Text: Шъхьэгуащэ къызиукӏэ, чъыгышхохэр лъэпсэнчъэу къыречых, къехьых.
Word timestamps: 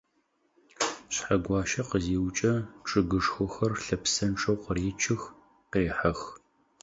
Шъхьэгуащэ 1.13 1.81
къызиукӏэ, 1.89 2.53
чъыгышхохэр 2.87 3.71
лъэпсэнчъэу 3.83 4.57
къыречых, 4.63 5.21
къехьых. 5.71 6.19